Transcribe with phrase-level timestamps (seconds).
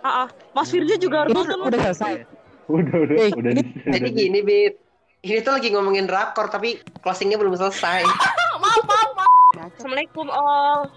[0.00, 0.28] Ah, ah.
[0.56, 1.60] Mas Firja juga harus nonton.
[1.60, 2.24] udah selesai.
[2.70, 3.52] Udah, udah, Eh, udah.
[3.90, 4.74] Jadi gini, Bib.
[5.20, 8.08] Ini tuh lagi ngomongin drakor tapi closingnya belum selesai.
[8.62, 9.72] Maaf, maaf, maaf.
[9.76, 10.88] Assalamualaikum all.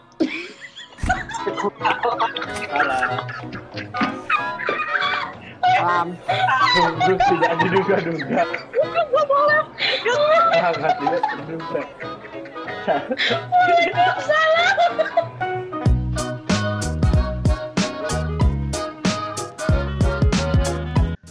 [2.68, 3.04] Salah.
[5.64, 6.08] Salam.
[6.76, 8.42] Sungguh tidak diduga-duga.
[8.44, 9.62] Gak boleh.
[10.04, 10.42] Gak boleh.
[10.56, 11.82] Sangat tidak terduga.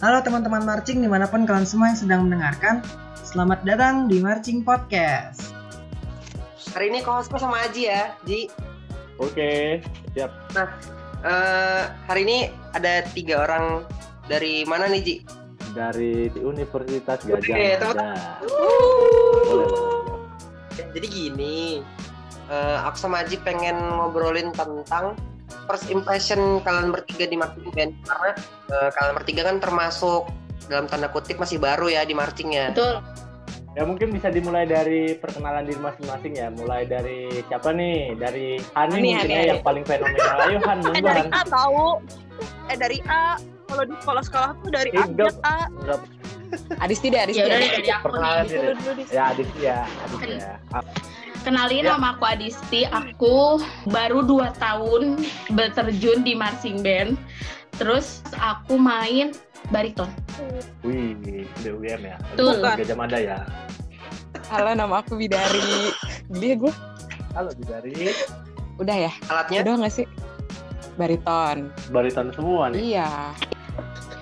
[0.03, 2.83] Halo teman-teman marching di mana pun kalian semua yang sedang mendengarkan
[3.23, 5.55] Selamat datang di Marching Podcast
[6.75, 8.51] Hari ini co-hostku sama Aji ya, Ji.
[9.15, 9.79] Oke,
[10.11, 10.27] siap.
[11.23, 13.87] Eh, hari ini ada tiga orang
[14.27, 15.15] dari mana nih, Ji?
[15.71, 18.19] Dari Universitas Gajah Oke, teman-
[19.47, 19.67] boleh.
[20.99, 21.79] Jadi gini,
[22.51, 25.15] eh, aku sama Aji pengen ngobrolin tentang
[25.63, 28.31] first impression kalian bertiga di marching band karena
[28.69, 30.27] eh, kalian bertiga kan termasuk
[30.67, 32.71] dalam tanda kutip masih baru ya di marchingnya.
[32.71, 33.03] Betul.
[33.73, 36.53] Ya mungkin bisa dimulai dari perkenalan diri masing-masing ya.
[36.53, 38.13] Mulai dari siapa nih?
[38.15, 40.37] Dari Hani Hani, mungkin Hani, ya yang paling fenomenal.
[40.45, 41.33] Ayo Han, Eh dari Han.
[41.33, 41.87] A tahu.
[42.69, 43.23] Eh dari A.
[43.65, 45.65] Kalau di sekolah-sekolah tuh dari A get A.
[45.73, 46.01] Enggak,
[46.77, 47.41] Adisti deh, Adisti.
[47.41, 48.49] Ya dari aku perkenalan nih.
[48.53, 48.61] diri.
[48.61, 50.53] Dulu, dulu, di- Ya, Adit ya, Adit ya.
[50.69, 50.83] Ah,
[51.43, 51.99] Kenalin Ya.
[51.99, 52.87] nama aku Adisti.
[52.87, 53.59] Aku
[53.91, 57.19] baru 2 tahun berterjun di marching band.
[57.75, 59.35] Terus aku main
[59.67, 60.07] bariton.
[60.87, 61.19] Wih,
[61.59, 62.15] BUM ya.
[62.31, 62.63] Betul.
[62.63, 63.43] Gajah Mada ya.
[64.47, 65.91] Halo, nama aku Bidari.
[66.31, 66.73] Geli ya gue.
[67.35, 68.15] Halo Bidari.
[68.79, 69.11] Udah ya?
[69.27, 70.07] Alatnya Udah gak sih?
[70.95, 71.73] Bariton.
[71.91, 72.95] Bariton semua nih.
[72.95, 73.09] Iya.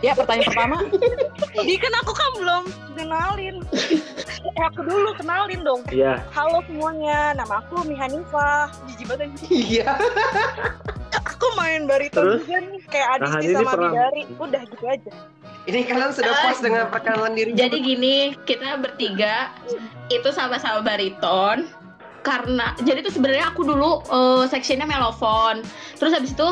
[0.01, 0.77] Ya, pertanyaan pertama.
[1.67, 2.63] Di kan aku kan belum
[2.97, 3.55] kenalin.
[4.41, 5.81] eh aku dulu kenalin dong.
[5.87, 6.25] Iya.
[6.33, 8.73] Halo semuanya, nama aku Mihanifah.
[8.89, 9.29] Jijik banget.
[9.47, 9.93] Iya.
[11.21, 12.41] Aku main bariton Terus?
[12.41, 14.21] juga nih, kayak Nah, Adisti ini sama pernah- Bidari.
[14.35, 15.11] Udah gitu aja.
[15.61, 17.49] Ini kalian sudah puas dengan perkenalan diri.
[17.53, 19.53] Jadi gini, kita bertiga
[20.09, 21.69] itu sama-sama bariton.
[22.21, 25.65] Karena jadi tuh sebenarnya aku dulu eh, sectionnya melofon.
[25.97, 26.49] Terus habis itu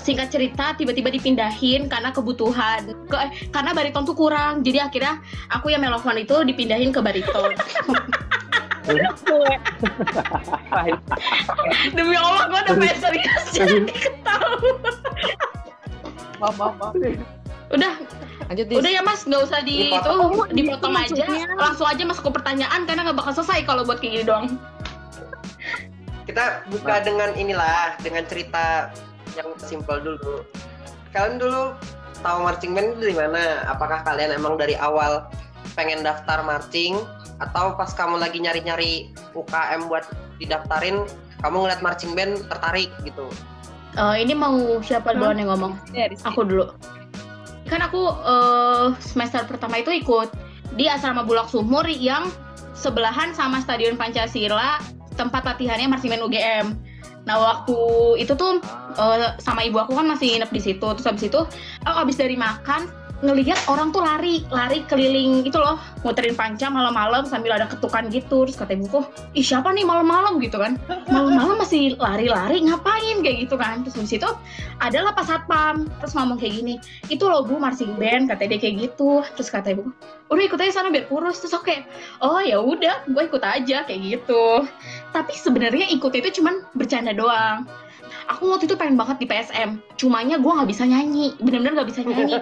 [0.00, 2.88] singkat cerita tiba-tiba dipindahin karena kebutuhan.
[3.08, 4.64] Ke, eh, karena bariton tuh kurang.
[4.64, 5.20] Jadi akhirnya
[5.52, 7.52] aku yang melofon itu dipindahin ke bariton.
[11.94, 14.56] Demi Allah gue udah pengen serius jadi ketawa.
[16.40, 16.94] Maaf, maaf, maaf.
[17.70, 17.92] Udah,
[18.50, 18.82] Lanjut, Dis.
[18.82, 20.50] udah ya Mas, nggak usah di itu Dipotong.
[20.50, 21.26] dipotong Itu aja.
[21.54, 24.58] Langsung aja masuk ke pertanyaan karena nggak bakal selesai kalau buat kayak gini doang.
[26.30, 28.94] Kita buka dengan inilah, dengan cerita
[29.34, 30.46] yang simpel dulu.
[31.10, 31.74] Kalian dulu
[32.22, 33.66] tahu marching band itu dari mana?
[33.66, 35.26] Apakah kalian emang dari awal
[35.74, 37.02] pengen daftar marching
[37.42, 40.06] atau pas kamu lagi nyari-nyari UKM buat
[40.38, 41.02] didaftarin,
[41.42, 43.26] kamu ngeliat marching band tertarik gitu?
[43.98, 44.54] Eh, ini mau
[44.86, 45.82] siapa duluan yang ngomong?
[46.30, 46.70] Aku dulu.
[47.66, 50.30] Kan aku eh, semester pertama itu ikut
[50.78, 52.30] di asrama Bulak Sumur yang
[52.78, 54.78] sebelahan sama Stadion Pancasila
[55.20, 56.66] tempat latihannya marching band UGM.
[57.28, 57.76] Nah waktu
[58.24, 58.64] itu tuh
[58.96, 60.86] eh, sama ibu aku kan masih nginep di situ.
[60.96, 61.40] Terus habis itu
[61.84, 62.88] aku habis dari makan
[63.20, 65.76] ngelihat orang tuh lari lari keliling itu loh.
[66.00, 68.48] Muterin panca malam-malam sambil ada ketukan gitu.
[68.48, 69.04] Terus kata ibuku
[69.36, 70.40] ih siapa nih malam-malam?
[70.40, 70.80] gitu kan.
[71.10, 73.20] Malam-malam masih lari-lari ngapain?
[73.20, 73.84] Kayak gitu kan.
[73.84, 74.30] Terus habis itu
[74.80, 75.84] adalah pas satpam.
[76.00, 76.74] Terus ngomong kayak gini
[77.12, 79.20] itu loh bu marching band kata dia kayak gitu.
[79.36, 79.92] Terus kata ibu
[80.30, 81.44] udah ikut aja sana biar kurus.
[81.44, 81.76] Terus oke
[82.24, 84.64] oh ya udah gue ikut aja kayak gitu.
[85.12, 87.68] Tapi sebenarnya ikut itu cuman bercanda doang
[88.30, 92.00] aku waktu itu pengen banget di PSM cumanya gue nggak bisa nyanyi bener-bener nggak bisa
[92.06, 92.38] nyanyi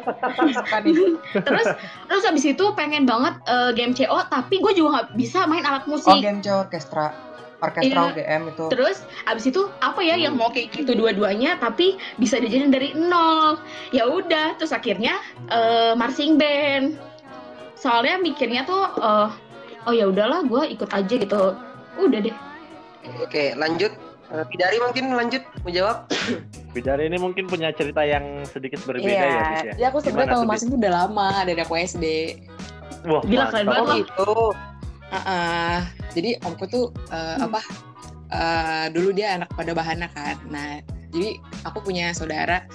[1.49, 1.67] terus
[2.07, 5.89] terus habis itu pengen banget eh, game CO tapi gue juga nggak bisa main alat
[5.89, 7.29] Oh musik game C orkestra
[7.59, 8.15] Orkestra Iya.
[8.15, 12.71] UGM itu Terus abis itu apa ya yang mau kayak gitu dua-duanya tapi bisa dijadiin
[12.71, 13.59] dari nol.
[13.91, 15.19] Ya udah, terus akhirnya
[15.51, 16.95] eh, marching band.
[17.75, 19.29] Soalnya mikirnya tuh eh,
[19.91, 21.59] oh ya udahlah gue ikut aja gitu.
[21.99, 22.37] Udah deh.
[23.19, 23.91] Oke, lanjut.
[24.29, 26.05] Eh, Bidari mungkin lanjut menjawab.
[26.77, 29.73] Bidari ini mungkin punya cerita yang sedikit berbeda ya, Bis, Iya, ya.
[29.73, 32.05] jadi aku sebenarnya Gimana tahu tuh, Mas itu udah lama dari aku SD.
[33.09, 33.97] Wah, Gila, keren banget Oh loh.
[33.97, 34.33] gitu.
[35.09, 35.79] Heeh.
[36.13, 37.61] jadi omku tuh eh, apa?
[38.29, 40.37] eh, dulu dia anak pada bahana kan.
[40.53, 42.69] Nah, jadi aku punya saudara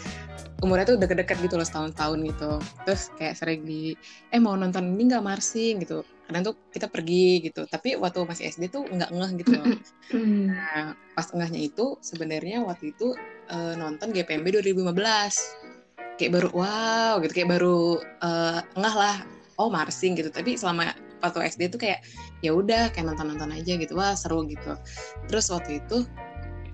[0.64, 2.52] umurnya tuh deket-deket gitu loh setahun-tahun gitu.
[2.88, 3.94] Terus kayak sering di
[4.34, 6.02] eh mau nonton ini nggak marching gitu.
[6.28, 7.68] Kadang tuh kita pergi gitu.
[7.68, 9.66] Tapi waktu masih SD tuh nggak ngeh gitu loh.
[10.14, 10.52] Hmm.
[10.52, 13.16] Nah, pas engahnya itu sebenarnya waktu itu
[13.52, 14.84] eh, nonton GPMB 2015.
[16.14, 19.18] Kayak baru wow gitu, kayak baru eh, engah lah.
[19.60, 20.34] Oh, marching gitu.
[20.34, 22.04] Tapi selama waktu SD tuh kayak
[22.44, 23.94] ya udah kayak nonton-nonton aja gitu.
[23.96, 24.76] Wah, seru gitu.
[25.28, 26.08] Terus waktu itu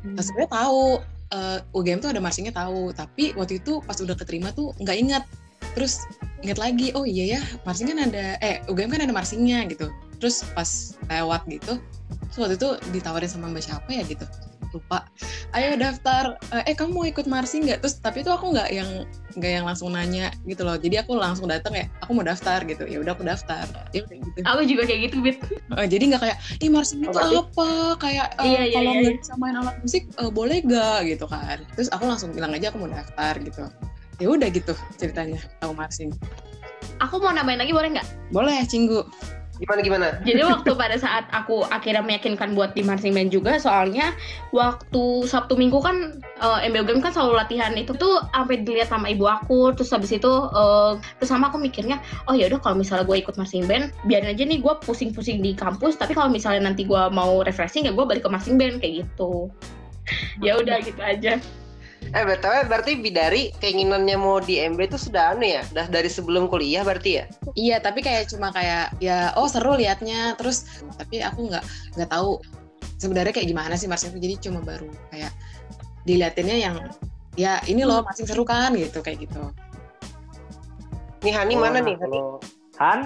[0.05, 1.01] eh, sebenarnya tahu
[1.33, 5.23] eh, UGM tuh ada marchingnya tahu tapi waktu itu pas udah keterima tuh nggak ingat
[5.77, 6.05] terus
[6.43, 9.91] ingat lagi oh iya ya marching kan ada eh UGM kan ada marchingnya gitu.
[10.19, 11.79] Terus pas lewat gitu
[12.29, 14.25] terus waktu itu ditawarin sama mbak siapa ya gitu
[14.69, 15.01] lupa.
[15.57, 17.81] Ayo daftar eh eh, kamu mau ikut marching nggak?
[17.81, 18.89] Terus tapi itu aku nggak yang
[19.33, 20.77] nggak yang langsung nanya gitu loh.
[20.77, 22.85] Jadi aku langsung datang ya aku mau daftar gitu.
[22.85, 23.65] Ya udah aku daftar.
[23.93, 24.39] Ya udah gitu.
[24.45, 25.37] Aku juga kayak gitu, Bit.
[25.73, 27.69] Eh, jadi nggak kayak ih marching itu Oh, apa?
[27.97, 31.25] Kayak eh, Iya, iya, kalau iya, nggak bisa main alat musik eh, boleh gak gitu
[31.25, 31.57] kan.
[31.73, 33.65] Terus aku langsung bilang aja aku mau daftar gitu
[34.19, 36.13] ya udah gitu ceritanya tahu marching
[36.99, 38.07] Aku mau nambahin lagi boleh nggak?
[38.35, 39.03] boleh cinggu
[39.59, 40.07] Gimana gimana?
[40.27, 44.15] Jadi waktu pada saat aku akhirnya meyakinkan buat di marching band juga, soalnya
[44.55, 49.27] waktu Sabtu Minggu kan uh, MBUGM kan selalu latihan itu tuh sampai dilihat sama ibu
[49.27, 51.99] aku, terus habis itu eh, terus sama aku mikirnya,
[52.31, 55.51] oh ya udah kalau misalnya gue ikut marching band, biarin aja nih gue pusing-pusing di
[55.51, 59.03] kampus, tapi kalau misalnya nanti gue mau refreshing ya gue balik ke marching band kayak
[59.03, 59.51] gitu.
[60.39, 61.37] ya udah gitu aja.
[62.09, 65.61] Eh btw berarti Bidari keinginannya mau di MB itu sudah anu ya?
[65.69, 67.25] Udah dari sebelum kuliah berarti ya?
[67.53, 70.65] iya tapi kayak cuma kayak ya oh seru liatnya terus
[70.95, 71.61] tapi aku nggak
[71.97, 72.37] nggak tahu
[72.97, 75.33] sebenarnya kayak gimana sih marching itu jadi cuma baru kayak
[76.05, 76.75] diliatinnya yang
[77.35, 79.49] ya ini loh marching seru kan gitu kayak gitu
[81.19, 81.99] Nih Hani Oh, mana nih?
[81.99, 82.15] Hani?
[82.15, 82.39] Kalau
[82.79, 82.99] Han,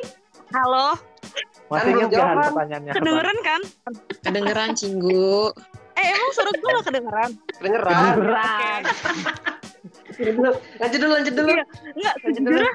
[0.56, 0.96] Halo,
[1.68, 2.34] masih Kan ingat jawab.
[2.50, 2.92] pertanyaannya?
[2.96, 3.60] kedengeran kan?
[4.24, 5.52] kedengeran cinggu
[6.00, 7.30] Eh emang suara gue gak kedengeran?
[7.60, 8.14] Kedengeran.
[10.16, 10.54] Kedengeran.
[10.80, 11.48] Lanjut dulu, lanjut dulu.
[11.52, 11.64] Iya.
[11.96, 12.72] Enggak, sejujurnya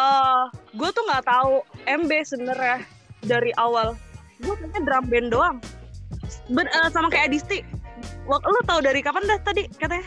[0.00, 0.42] eh
[0.76, 1.54] gue tuh nggak tahu
[1.84, 2.78] MB sebenarnya
[3.24, 3.92] dari awal.
[4.40, 5.56] Gue kayaknya drum band doang.
[6.48, 7.60] Ben, eh, sama kayak Adisti.
[8.24, 10.06] Lu tahu dari kapan dah tadi katanya?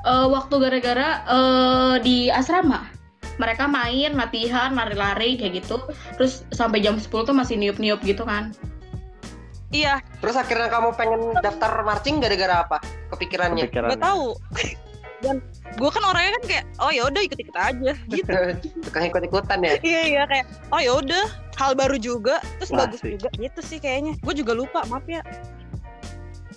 [0.00, 2.88] Eh, waktu gara-gara eh, di asrama
[3.40, 5.80] mereka main latihan lari-lari kayak gitu
[6.20, 8.52] terus sampai jam 10 tuh masih niup-niup gitu kan
[9.70, 12.78] Iya, Terus akhirnya kamu pengen daftar marching gara-gara apa?
[13.14, 13.70] Kepikirannya.
[13.70, 13.88] Kepikiran.
[13.94, 14.26] gue tahu.
[15.20, 15.36] Dan
[15.78, 18.30] gue kan orangnya kan kayak, oh ya udah ikut-ikut aja gitu.
[18.88, 19.78] Tukang ikut-ikutan ya.
[19.86, 21.24] iya iya kayak, oh ya udah
[21.54, 23.14] hal baru juga, terus Wah, bagus sih.
[23.14, 24.18] juga gitu sih kayaknya.
[24.26, 25.22] Gue juga lupa, maaf ya.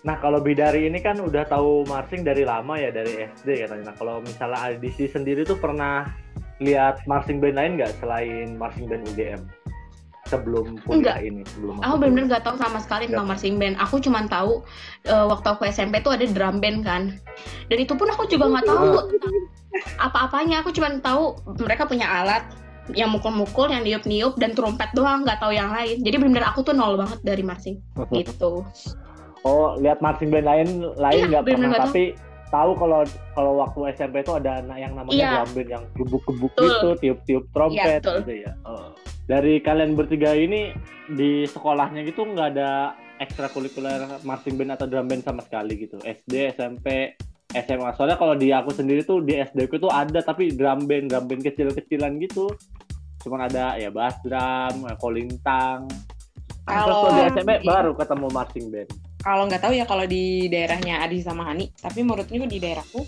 [0.04, 3.94] Nah kalau Bidari ini kan udah tahu marching dari lama ya dari SD katanya.
[3.94, 6.12] Nah kalau misalnya Adisi sendiri tuh pernah
[6.60, 9.44] lihat marching band lain nggak selain marching band UGM
[10.24, 12.34] sebelum kuliah ini sebelum aku masuk bener-bener kuliah?
[12.34, 13.32] gak tahu sama sekali tentang Nggak.
[13.36, 14.52] marching band aku cuma tahu
[15.04, 17.04] eh, waktu aku SMP tuh ada drum band kan
[17.68, 18.86] dan itu pun aku juga nggak tahu
[20.00, 22.44] apa-apanya aku cuma tahu mereka punya alat
[22.92, 26.76] yang mukul-mukul yang niup-niup dan trompet doang nggak tahu yang lain jadi bener-bener aku tuh
[26.76, 27.80] nol banget dari marching
[28.12, 28.64] gitu
[29.44, 32.04] Oh lihat marching band lain lain Iya, nggak bener-bener pernah nggak tapi
[32.48, 33.00] tahu kalau
[33.34, 35.32] kalau waktu SMP itu ada na- yang namanya Iya.
[35.36, 38.16] drum band yang gebuk-gebuk gitu tiup-tiup trompet Iya, betul.
[38.24, 38.52] gitu ya.
[38.64, 38.88] Oh.
[39.24, 40.76] Dari kalian bertiga ini
[41.08, 42.92] di sekolahnya gitu nggak ada
[43.24, 45.96] ekstrakurikuler marching band atau drum band sama sekali gitu.
[46.04, 47.16] SD SMP
[47.54, 51.08] SMA soalnya kalau di aku sendiri tuh di SD ku tuh ada tapi drum band
[51.08, 52.52] drum band kecil-kecilan gitu.
[53.24, 55.88] Cuman ada ya bass drum kolintang
[56.68, 58.90] Kalau- di SMP baru ketemu marching band.
[59.24, 63.08] Kalau nggak tahu ya kalau di daerahnya Adi sama Hani tapi menurutnya di daerahku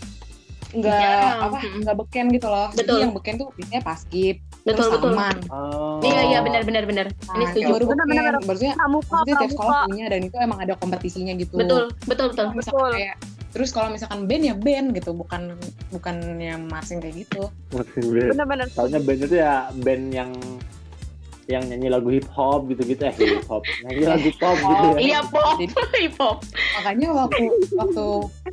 [0.75, 2.71] nggak apa nggak beken gitu loh.
[2.71, 2.83] Betul.
[2.87, 5.11] jadi yang beken tuh biasanya paskip betul terus betul.
[5.13, 6.01] taman Oh.
[6.01, 8.33] iya iya benar-benar benar ini Nah, kayak setuju baru beken Bener-bener.
[8.41, 11.53] maksudnya Pramuka, maksudnya tiap sekolah punya dan itu emang ada kompetisinya gitu.
[11.55, 12.45] Betul betul betul.
[12.51, 12.91] Misalkan Betul.
[12.95, 13.15] kayak
[13.47, 15.41] terus kalau misalkan band ya band gitu bukan
[15.89, 17.47] bukan yang marching kayak gitu.
[17.69, 18.29] Marching band.
[18.31, 18.67] Bener-bener.
[18.69, 20.31] soalnya band itu ya band yang
[21.45, 24.97] yang nyanyi lagu hip hop gitu gitu eh hip hop nyanyi lagu pop gitu ya.
[24.99, 25.55] Iya pop.
[25.55, 25.69] Jadi-
[26.03, 26.37] hip hop
[26.75, 28.05] makanya waktu waktu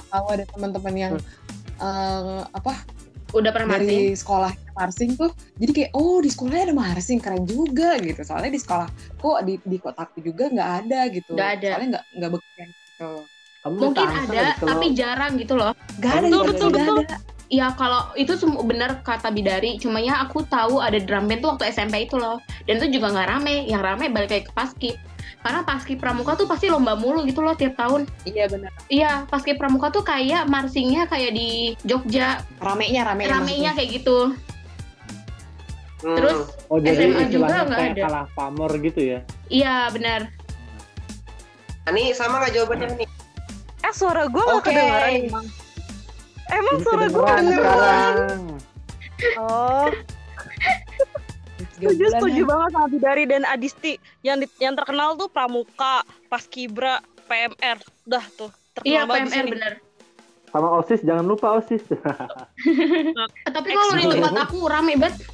[0.07, 1.15] tahu ada teman-teman yang
[1.79, 2.73] eh, apa
[3.33, 7.45] udah pernah marching dari sekolah marching tuh jadi kayak oh di sekolahnya ada marching keren
[7.49, 8.21] juga gitu.
[8.25, 11.33] Soalnya di sekolah kok di di kotaku juga nggak ada gitu.
[11.37, 11.69] Nggak ada.
[11.73, 13.11] soalnya nggak nggak beken gitu.
[13.63, 15.73] Kamu mungkin ada kalau- tapi jarang gitu loh.
[16.03, 16.99] Nggak ada Betul, betul, betul.
[17.07, 17.17] ada.
[17.53, 21.53] Ya kalau itu semua benar kata Bidari, cuma ya aku tahu ada drum band tuh
[21.53, 22.41] waktu SMP itu loh.
[22.65, 24.97] Dan itu juga nggak rame, yang rame balik lagi ke paskib.
[25.43, 28.07] Karena paskib pramuka tuh pasti lomba mulu gitu loh tiap tahun.
[28.23, 33.91] iya benar Iya, paskib pramuka tuh kayak marchingnya kayak di Jogja, ramenya ramenya ramenya kayak
[33.99, 34.39] gitu.
[36.03, 36.15] Hmm.
[36.19, 38.03] Terus oh jadi SMA juga nggak ada.
[38.07, 40.31] kalah pamor gitu ya Iya benar.
[41.87, 43.09] Ani sama nggak jawabannya nih?
[43.83, 44.71] Eh suara gue gak Oke.
[44.71, 45.47] kedengeran emang.
[46.51, 48.41] Emang Jadi suara gue sekarang
[49.39, 49.87] Oh,
[51.79, 54.02] setuju setuju banget sama Bidari dan Adisti.
[54.23, 57.79] Yang di- yang terkenal tuh Pramuka, Paskibra, PMR.
[58.05, 58.51] Udah tuh.
[58.73, 59.53] Terkenal Iya banget di PMR sini.
[59.53, 59.75] benar.
[60.49, 61.81] sama osis jangan lupa osis
[63.57, 65.25] Tapi kalau di tempat aku rame banget.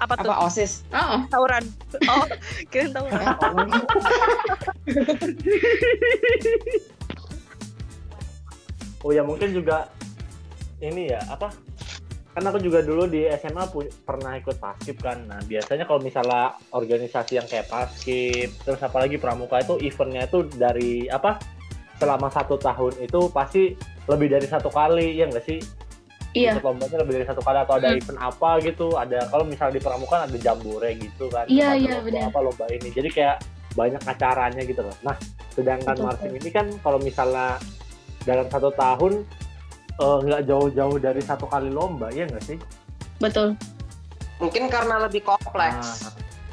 [0.00, 0.32] Apa tuh?
[0.32, 1.64] apa osis Oh, Tawuran.
[2.02, 2.24] Oh,
[2.72, 3.28] kirain tawuran.
[8.98, 9.92] Oh ya mungkin juga
[10.80, 11.52] ini ya apa
[12.34, 13.62] kan aku juga dulu di SMA
[14.02, 19.62] pernah ikut paskib kan nah biasanya kalau misalnya organisasi yang kayak paskib terus apalagi pramuka
[19.62, 21.38] itu eventnya itu dari apa
[21.94, 25.62] selama satu tahun itu pasti lebih dari satu kali ya enggak sih
[26.34, 26.58] Iya.
[26.58, 27.98] Ikut lombanya lebih dari satu kali atau ada Hmm.
[28.02, 32.34] event apa gitu ada kalau misalnya di pramuka ada jambore gitu kan Iya, iya, benar.
[32.34, 33.36] apa lomba ini jadi kayak
[33.78, 35.14] banyak acaranya gitu loh nah
[35.54, 36.06] sedangkan Betul.
[36.10, 37.62] marching ini kan kalau misalnya
[38.26, 39.22] dalam satu tahun
[39.96, 42.58] eh, nggak jauh-jauh dari satu kali lomba ya nggak sih
[43.16, 43.54] Betul.
[44.42, 46.12] Mungkin karena lebih kompleks Nah,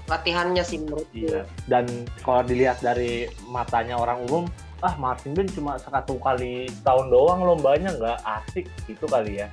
[0.10, 1.88] latihannya sih menurut iya dan
[2.22, 4.44] kalau dilihat dari matanya orang umum
[4.82, 9.48] ah marching band cuma satu kali tahun doang lombanya nggak asik gitu kali ya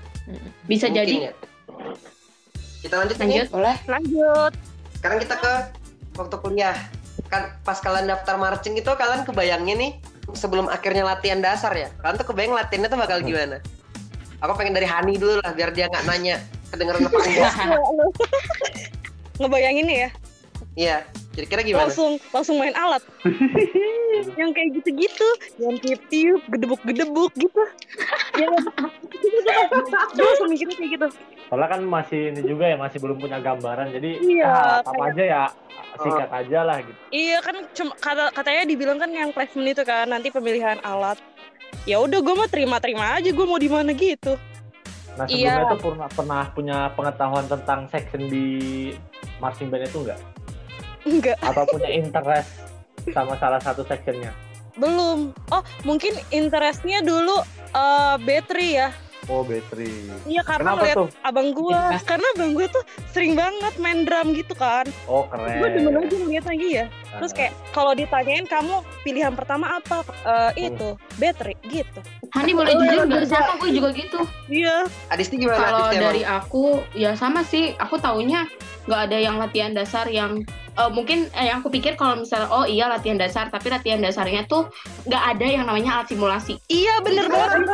[0.67, 1.15] Bisa Mungkin jadi.
[1.31, 1.33] ya.
[2.79, 3.17] Kita lanjut.
[3.17, 3.47] Lanjut.
[3.49, 3.77] Boleh?
[3.87, 4.53] Lanjut.
[4.95, 5.53] Sekarang kita ke
[6.15, 6.77] waktu kuliah.
[7.29, 9.93] Kan pas kalian daftar marching itu kalian kebayangnya nih
[10.33, 11.89] sebelum akhirnya latihan dasar ya.
[11.99, 13.59] Kalian tuh kebayang latihannya tuh bakal gimana?
[14.39, 16.37] Aku pengen dari Hani dulu lah biar dia nggak nanya
[16.71, 17.53] kedengeran apa enggak.
[19.39, 20.11] Ngebayangin nih ya,
[20.75, 20.97] Iya.
[21.31, 21.87] Kira-kira gimana?
[21.87, 22.99] langsung langsung main alat.
[24.41, 27.63] yang kayak gitu-gitu, yang tiup-tiup, gedebuk-gedebuk gitu.
[28.35, 28.47] ya,
[30.11, 31.07] gue langsung mikirnya kayak gitu.
[31.49, 35.09] soalnya kan masih ini juga ya masih belum punya gambaran jadi Iya, ah, apa kayak-
[35.09, 35.43] aja ya
[35.97, 40.07] sikat aja lah gitu Iya kan cuma kata katanya dibilang kan yang placement itu kan
[40.07, 41.17] nanti pemilihan alat.
[41.89, 44.37] Ya udah gue mah terima-terima aja gue mau di mana gitu.
[45.17, 45.73] Nah sebelumnya Iya.
[45.73, 48.47] tuh pernah pernah punya pengetahuan tentang section di
[49.39, 50.21] marching band itu enggak?
[51.03, 52.51] Enggak, Atau punya interest
[53.09, 54.37] sama salah satu sectionnya?
[54.77, 55.35] belum.
[55.51, 58.95] Oh, mungkin interestnya dulu eh battery ya.
[59.27, 59.91] Oh battery.
[60.23, 61.09] Iya karena Kenapa ngeliat tuh?
[61.21, 61.99] abang gue, Iya.
[62.07, 64.87] karena abang gue tuh sering banget main drum gitu kan.
[65.05, 65.59] Oh keren.
[65.59, 66.87] Gue demen aja ngeliat lagi ya.
[67.19, 70.03] Terus kayak kalau ditanyain kamu pilihan pertama apa?
[70.55, 72.01] Eh, itu battery gitu.
[72.35, 73.27] Hani boleh Oh, jujur nggak?
[73.27, 74.21] Sama gue juga gitu.
[74.47, 74.87] Iya.
[75.11, 75.59] Adisti gimana?
[75.59, 77.75] Kalau dari aku ya sama sih.
[77.79, 78.47] Aku taunya
[78.89, 80.43] nggak ada yang latihan dasar yang
[80.79, 84.47] eh, mungkin eh, yang aku pikir kalau misalnya oh iya latihan dasar tapi latihan dasarnya
[84.47, 84.71] tuh
[85.11, 86.55] nggak ada yang namanya alat simulasi.
[86.71, 87.67] Iya bener banget.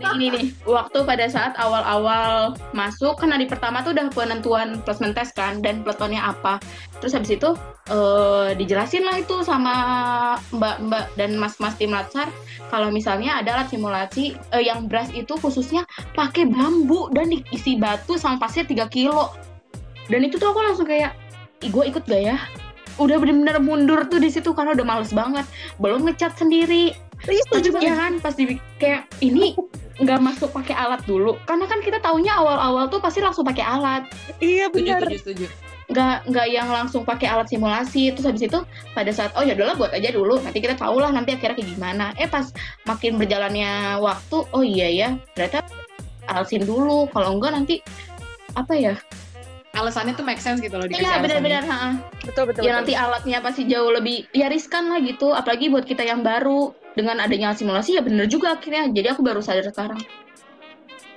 [0.00, 5.18] Nah, ini nih waktu pada saat awal-awal masuk kan hari pertama tuh udah penentuan placement
[5.18, 6.62] test kan dan peletonnya apa.
[7.02, 7.50] Terus habis itu
[7.90, 9.74] eh, dijelasin lah itu sama
[10.54, 12.30] mbak-mbak dan mas-mas tim latsar
[12.74, 18.18] kalau misalnya ada alat simulasi eh, yang brass itu khususnya pakai bambu dan diisi batu
[18.18, 19.30] sama pasir 3 kilo.
[20.04, 21.16] Dan itu tuh aku langsung kayak,
[21.68, 22.36] gue ikut gak ya?
[22.94, 25.42] Udah bener-bener mundur tuh di situ karena udah males banget.
[25.82, 26.94] Belum ngecat sendiri,
[27.24, 28.44] Iya setuju Terus ya kan pas di
[28.76, 29.56] kayak ini
[29.94, 34.02] nggak masuk pakai alat dulu karena kan kita taunya awal-awal tuh pasti langsung pakai alat
[34.42, 35.06] Iya benar.
[35.06, 35.46] setuju, setuju.
[35.84, 38.58] nggak nggak yang langsung pakai alat simulasi terus habis itu
[38.96, 41.70] pada saat oh ya udahlah buat aja dulu nanti kita tahu lah nanti akhirnya kayak
[41.76, 42.50] gimana eh pas
[42.88, 45.62] makin berjalannya waktu oh iya ya ternyata
[46.26, 47.78] alat sim dulu kalau enggak nanti
[48.58, 48.94] apa ya
[49.74, 51.64] Alasannya tuh make sense gitu loh dikasih iya benar-benar.
[52.22, 52.62] Betul betul.
[52.62, 52.78] ya betul.
[52.78, 57.18] nanti alatnya pasti jauh lebih ya riskan lah gitu apalagi buat kita yang baru dengan
[57.18, 59.98] adanya simulasi ya bener juga akhirnya jadi aku baru sadar sekarang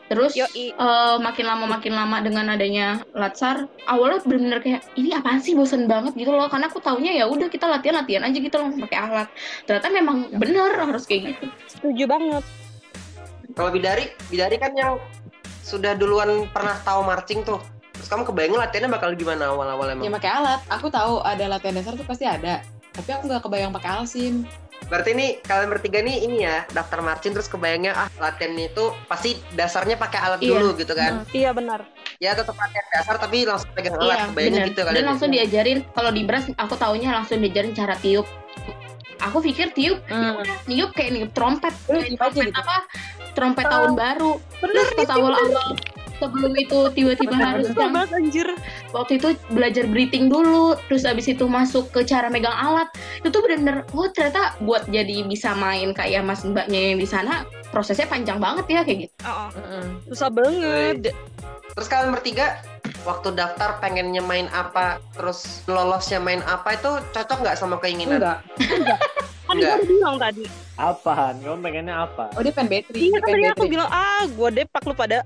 [0.08, 0.72] terus Yoi.
[0.72, 5.86] eh, makin lama makin lama dengan adanya latsar awalnya bener-bener kayak ini apaan sih bosen
[5.86, 8.98] banget gitu loh karena aku taunya ya udah kita latihan latihan aja gitu loh pakai
[9.04, 9.28] alat
[9.68, 11.46] ternyata memang bener harus kayak gitu
[11.78, 12.44] Setuju banget.
[13.54, 14.98] Kalau Bidari, Bidari kan yang
[15.62, 17.62] sudah duluan pernah tahu marching tuh.
[17.98, 20.14] Terus kamu kebayang latihannya bakal gimana awal-awal Ya emang?
[20.14, 20.60] pakai alat.
[20.70, 22.62] Aku tahu ada latihan dasar tuh pasti ada.
[22.92, 24.46] Tapi aku nggak kebayang pakai alsim.
[24.88, 29.36] Berarti ini kalian bertiga nih ini ya daftar marching terus kebayangnya ah latihan itu pasti
[29.52, 30.54] dasarnya pakai alat Iya.
[30.54, 31.26] dulu gitu kan?
[31.30, 31.82] Iya benar.
[32.18, 34.06] Ya tetap latihan dasar tapi langsung pegang alat.
[34.08, 35.06] iya kebayangnya bener gitu dan kalian.
[35.08, 38.26] langsung diajarin kalau di beras aku taunya langsung diajarin cara tiup
[39.20, 40.40] aku pikir tiup Hmm.
[40.66, 42.54] niup kayak niup trompet Kayak tiup trompet gitu.
[42.56, 42.76] apa
[43.34, 43.72] trompet Oh.
[43.72, 45.70] tahun baru Bener terus pas awal-awal
[46.18, 48.48] sebelum itu tiba-tiba harus banget anjir.
[48.90, 52.90] waktu itu belajar breathing dulu terus abis itu masuk ke cara megang alat
[53.22, 57.44] itu tuh bener-bener oh ternyata buat jadi bisa main kayak mas mbaknya yang di sana
[57.70, 59.84] prosesnya panjang banget ya kayak gitu Oh, Heeh.
[60.08, 61.12] susah banget.
[61.76, 62.58] Terus kalian bertiga
[63.04, 68.18] waktu daftar pengennya main apa, terus lolosnya main apa itu cocok nggak sama keinginan?
[68.18, 68.40] Enggak.
[69.46, 69.76] Kan gue Enggak.
[69.78, 70.44] udah bilang tadi.
[70.76, 71.34] Apaan?
[71.40, 72.34] Kamu pengennya apa?
[72.34, 72.98] Oh dia pen battery.
[72.98, 75.22] Iya dia kan tadi aku bilang ah gue depak lu pada.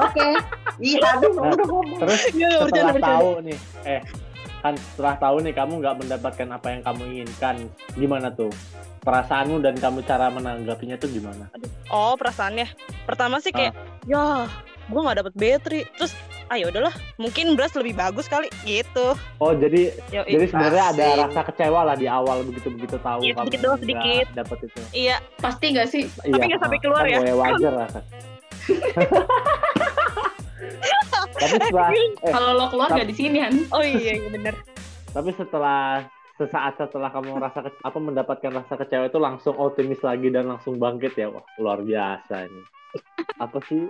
[0.00, 0.28] Oke.
[0.76, 1.98] Iya, aduh, Nah, udah ngomong.
[2.00, 3.08] Terus Iya setelah bercanda bercanda.
[3.14, 4.00] tahu nih, eh
[4.56, 7.56] kan setelah tahu nih kamu nggak mendapatkan apa yang kamu inginkan,
[7.94, 8.50] gimana tuh?
[9.00, 11.52] Perasaanmu dan kamu cara menanggapinya tuh gimana?
[11.88, 12.72] Oh perasaannya.
[13.04, 14.48] Pertama sih kayak ya
[14.84, 15.80] gue nggak dapet battery.
[15.94, 20.28] Terus ah ya udahlah mungkin Bras lebih bagus kali gitu Oh jadi Yoi.
[20.28, 23.80] jadi sebenarnya ada rasa kecewa lah di awal begitu begitu tahu Iya, kamu sedikit doang,
[23.80, 24.26] sedikit.
[24.36, 24.80] dapet itu.
[24.92, 26.04] iya Pasti nggak sih?
[26.20, 27.32] Iya, nggak sampai keluar kan ya.
[27.32, 28.04] wajar lah kan.
[31.34, 33.54] Tapi setelah eh, Kalau lo keluar nggak di sini kan?
[33.70, 34.54] oh iya iya bener
[35.10, 36.02] tapi setelah
[36.34, 40.76] sesaat setelah kamu merasa ke- apa mendapatkan rasa kecewa itu langsung optimis lagi dan langsung
[40.76, 42.62] bangkit ya wah luar biasa ini
[43.38, 43.86] apa sih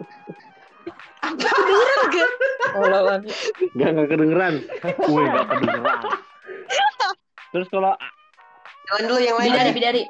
[2.75, 3.25] Oh, lawan.
[3.73, 4.54] nggak nggak kedengeran
[5.07, 5.99] wih nggak kedengeran
[7.50, 7.95] terus kalau
[8.85, 9.49] Jalan dulu yang lain.
[9.49, 9.75] Bidari, deh.
[9.75, 10.02] bidari.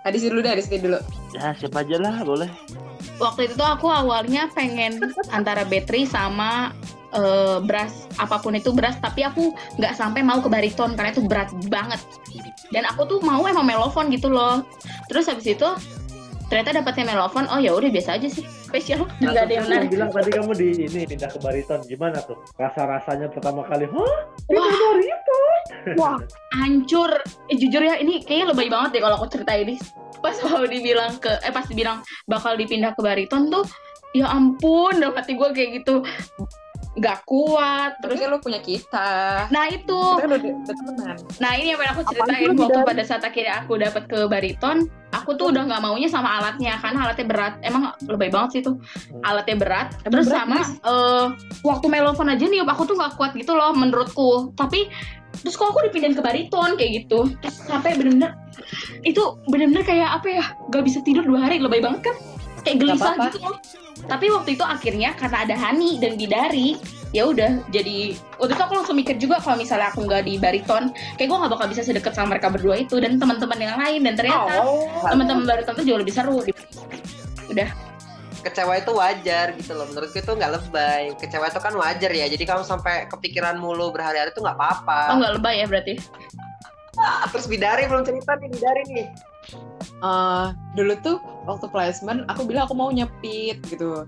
[0.00, 0.96] Adis dulu deh, Adis dulu.
[1.36, 2.48] ya siapa aja lah boleh
[3.18, 5.02] Waktu itu aku awalnya pengen
[5.34, 6.70] antara battery sama
[7.14, 11.22] eh, beras apa pun itu beras tapi aku nggak sampai mau ke bariton karena itu
[11.26, 11.98] berat banget.
[12.70, 14.62] Dan aku tuh mau emang melofon gitu loh.
[15.10, 15.68] Terus habis itu
[16.48, 20.10] ternyata dapatnya melofon oh ya udah biasa aja sih spesial nggak ada yang menarik bilang
[20.10, 24.16] tadi kamu di ini pindah ke bariton gimana tuh rasa rasanya pertama kali hah
[24.48, 24.72] Wah.
[24.72, 25.48] bariton
[26.00, 26.16] Wah,
[26.56, 27.10] hancur.
[27.48, 29.76] Eh, jujur ya, ini kayaknya lebay banget deh kalau aku cerita ini.
[30.20, 33.64] Pas mau dibilang ke, eh pas dibilang bakal dipindah ke bariton tuh,
[34.16, 36.02] ya ampun, dalam hati gue kayak gitu.
[36.98, 39.10] Gak kuat, Terus kan lo punya kita.
[39.54, 41.16] Nah itu, Kita kan udah udah temenan.
[41.38, 44.76] nah ini yang pengen aku ceritain lu waktu pada saat akhirnya aku dapat ke bariton,
[45.14, 47.54] aku tuh udah nggak maunya sama alatnya karena alatnya berat.
[47.62, 48.76] Emang lebay banget sih tuh,
[49.22, 49.88] alatnya berat.
[50.02, 51.26] Emang Terus berat, sama eh,
[51.62, 54.52] waktu melofon aja nih, aku tuh nggak kuat gitu loh menurutku.
[54.58, 54.90] Tapi
[55.38, 58.34] terus kok aku dipindahin ke bariton kayak gitu, terus sampai bener-bener
[59.06, 62.16] itu bener-bener kayak apa ya, gak bisa tidur dua hari, lebay banget kan?
[62.68, 63.24] Kayak gelisah apa-apa.
[63.28, 63.56] gitu loh.
[63.98, 66.78] Tapi waktu itu akhirnya karena ada Hani dan Bidari,
[67.10, 70.92] ya udah jadi waktu itu aku langsung mikir juga kalau misalnya aku nggak di bariton
[71.16, 74.14] kayak gue nggak bakal bisa sedekat sama mereka berdua itu dan teman-teman yang lain dan
[74.14, 74.84] ternyata Oh.
[75.02, 76.44] teman-teman bariton tuh jauh lebih seru
[77.48, 77.68] udah
[78.38, 79.82] Kecewa itu wajar gitu loh.
[79.84, 81.10] Menurutku itu nggak lebay.
[81.18, 82.30] Kecewa itu kan wajar ya.
[82.30, 85.10] Jadi kamu sampai kepikiran mulu berhari-hari itu nggak apa-apa.
[85.10, 85.94] oh nggak lebay ya berarti
[86.94, 89.06] Ah, Terus Bidari belum cerita nih Bidari nih.
[89.98, 91.18] Eh, dulu tuh
[91.48, 94.04] waktu placement aku bilang aku mau nyepit gitu.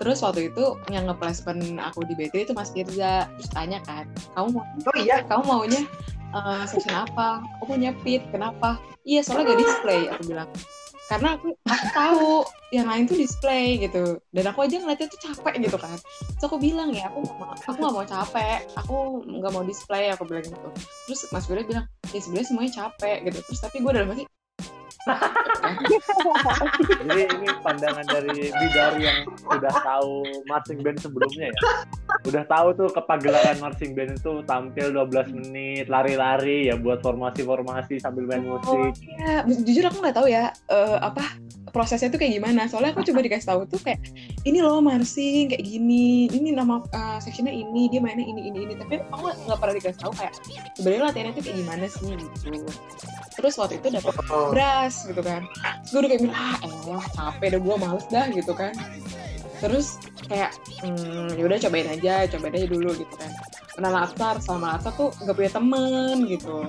[0.00, 4.48] Terus waktu itu yang nge-placement aku di BT itu Mas Firza terus tanya kan kamu
[4.58, 5.20] mau Oh iya.
[5.28, 5.82] kamu maunya
[6.34, 7.44] eh, section apa?
[7.60, 8.80] Aku mau nyepit kenapa?
[9.04, 10.50] Iya soalnya gak display aku bilang.
[11.10, 12.30] Karena aku, aku tahu
[12.70, 14.22] yang lain tuh display gitu.
[14.30, 15.98] Dan aku aja ngeliatnya tuh capek gitu kan.
[16.38, 18.58] Terus aku bilang ya aku mau aku nggak mau capek.
[18.78, 20.68] Aku nggak mau display aku bilang gitu.
[21.10, 23.38] Terus Mas Firza bilang ya sebenarnya semuanya capek gitu.
[23.42, 24.22] Terus tapi gue dalam hati
[27.00, 31.56] Jadi ini pandangan dari Bidari yang sudah tahu marching band sebelumnya ya.
[32.28, 38.28] Udah tahu tuh kepagelaran marching band itu tampil 12 menit, lari-lari ya buat formasi-formasi sambil
[38.28, 38.92] main musik.
[39.24, 41.39] Ya, jujur aku nggak tahu ya eh, apa
[41.70, 42.66] prosesnya tuh kayak gimana.
[42.66, 44.02] Soalnya aku coba dikasih tahu tuh kayak
[44.42, 48.74] ini loh marching kayak gini, ini nama eh, sectionnya ini, dia mainnya ini ini ini.
[48.76, 50.32] Tapi aku nggak- pernah dikasih tahu kayak
[50.74, 52.68] sebenarnya latihannya tuh kayak gimana sih gitu.
[53.38, 54.52] Terus waktu itu dapet Oh.
[54.52, 55.46] beras gitu kan.
[55.80, 58.72] Terus gue udah kayak bilang ah elah capek deh gue males dah gitu kan.
[59.60, 63.30] Terus kayak hmm, ya udah cobain aja, cobain aja dulu gitu kan.
[63.76, 66.64] Pernah latar sama latar tuh nggak punya temen gitu.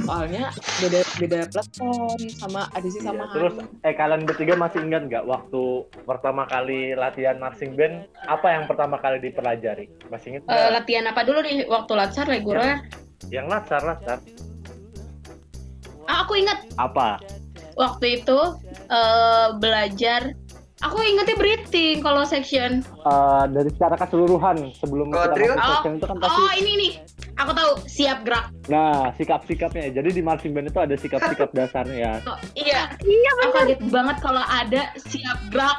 [0.00, 0.44] Soalnya
[0.78, 5.62] beda beda platform sama adisi sama Iya, terus eh kalian bertiga masih ingat nggak waktu
[6.02, 8.04] pertama kali latihan marching band?
[8.24, 9.86] Apa yang pertama kali dipelajari?
[10.06, 10.70] Masih ingat Eh, nggak?
[10.74, 11.64] latihan apa dulu nih?
[11.64, 12.82] Waktu latsar reguler
[13.28, 14.18] Yang latsar latsar
[16.04, 16.58] ah, aku ingat.
[16.74, 17.20] Apa?
[17.72, 18.38] waktu itu
[18.86, 20.34] eh, belajar.
[20.80, 22.80] Aku ingetnya breathing kalau section.
[22.80, 25.54] Eh, dari secara keseluruhan sebelum Oh, kita drill?
[25.54, 26.72] masuk section itu kan pasti oh ini.
[26.74, 26.92] nih
[27.40, 28.52] aku tahu siap gerak.
[28.66, 29.90] Nah sikap-sikapnya.
[29.90, 32.12] Jadi di marching band itu ada sikap-sikap dasarnya ya.
[32.24, 32.80] Oh, iya.
[33.00, 35.78] Iya aku kaget banget kalau ada siap gerak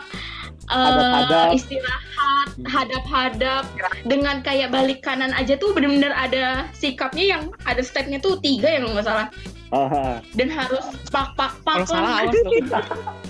[0.67, 1.47] eh, Hadap-hadap.
[1.53, 3.63] istirahat hadap-hadap.
[4.03, 8.79] Dengan kayak balik kanan aja tuh bener-bener ada sikapnya yang ada stepnya tuh tiga ya
[8.79, 9.27] kalau nggak salah.
[9.71, 12.35] Ah, dan harus pak pak pak Kalau salah awas.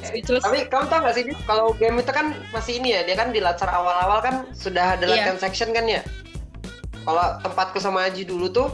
[0.02, 0.41] Speechless.
[0.50, 3.38] Tapi kamu tau gak sih, kalau game itu kan masih ini ya, dia kan di
[3.38, 5.30] latsar awal-awal kan sudah ada Iya.
[5.30, 6.02] latihan section kan ya.
[7.01, 8.69] Kalau tempatku sama Aji dulu tuh,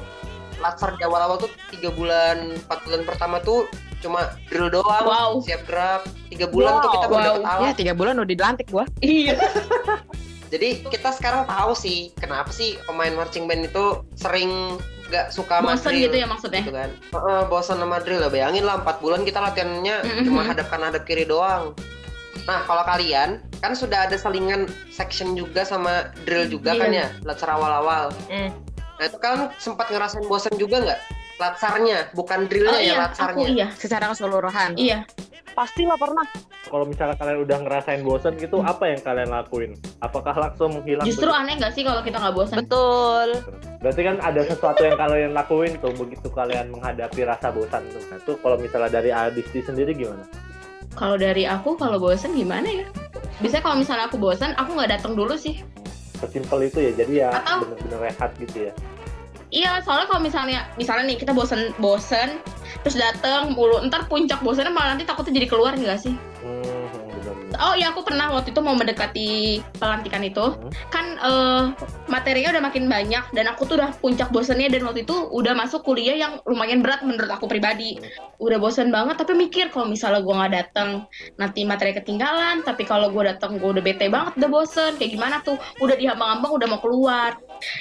[0.58, 5.32] latsar di awal-awal tuh tiga bulan, empat bulan pertama tuh cuma drill doang, Wow.
[5.40, 6.06] siap gerak.
[6.28, 7.26] Tiga bulan tuh kita baru Wow.
[7.26, 7.76] dapet Ya alat.
[7.76, 8.86] tiga bulan udah dilantik gua.
[9.00, 9.38] iya
[10.48, 13.86] Jadi kita sekarang tahu sih kenapa sih pemain marching band itu
[14.16, 16.08] sering gak suka drill.
[16.08, 19.40] gitu ya maksudnya gitu kan Heeh, bosan sama drill lah bayangin lah 4 bulan kita
[19.42, 20.24] latihannya Mhm.
[20.24, 21.76] cuma hadap kanan hadap kiri doang
[22.44, 26.82] nah kalau kalian kan sudah ada selingan section juga sama drill juga Iya.
[26.82, 28.50] kan ya latsar awal-awal Mm.
[28.98, 31.00] nah itu kalian sempat ngerasain bosan juga nggak
[31.38, 34.72] latsarnya bukan drillnya oh ya iya aku latsarnya iya Secara keseluruhan.
[34.76, 35.00] iya
[35.54, 36.22] Pastilah pernah.
[36.70, 39.74] Kalau misalnya kalian udah ngerasain bosan gitu, apa yang kalian lakuin?
[39.98, 41.02] Apakah langsung menghilang?
[41.02, 42.62] Justru aneh nggak sih kalau kita nggak bosan?
[42.62, 43.42] Betul.
[43.82, 48.06] Berarti kan ada sesuatu yang kalian lakuin tuh begitu kalian menghadapi rasa bosan tuh.
[48.06, 50.30] Nah, tuh kalau misalnya dari Adisti sendiri gimana?
[50.94, 52.86] Kalau dari aku kalau bosan gimana ya?
[53.38, 55.62] Biasanya kalau misalnya aku bosan, aku nggak datang dulu sih.
[56.18, 58.74] Sesimpel itu ya, jadi ya Atau- bener-bener rehat gitu ya.
[59.48, 62.44] Iya, soalnya kalau misalnya misalnya nih kita bosan bosan
[62.84, 66.12] terus datang mulu, ntar puncak bosannya malah nanti takutnya jadi keluar nggak sih?
[66.44, 66.76] Hmm.
[67.58, 69.30] Oh iya aku pernah waktu itu mau mendekati
[69.80, 70.68] pelantikan itu Hmm.
[70.92, 71.64] kan eh,
[72.06, 75.80] materinya udah makin banyak dan aku tuh udah puncak bosannya dan waktu itu udah masuk
[75.82, 78.04] kuliah yang lumayan berat menurut aku pribadi
[78.38, 80.90] udah bosan banget tapi mikir kalau misalnya gue nggak datang
[81.42, 84.92] nanti materi ketinggalan tapi kalau gue datang gue udah bete banget udah bosen.
[85.02, 85.58] Kayak gimana tuh?
[85.82, 87.38] Udah dihambang-hambang udah mau keluar.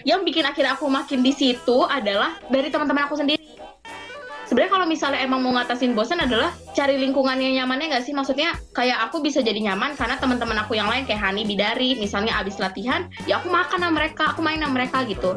[0.09, 3.45] Yang bikin akhirnya aku makin di situ adalah dari teman-teman aku sendiri.
[4.47, 8.15] Sebenarnya kalau misalnya emang mau ngatasin bosan adalah cari lingkungan yang nyamannya nggak sih?
[8.15, 12.39] Maksudnya kayak aku bisa jadi nyaman karena teman-teman aku yang lain kayak Hani Bidari misalnya
[12.39, 15.35] abis latihan ya aku makan sama mereka aku main sama mereka gitu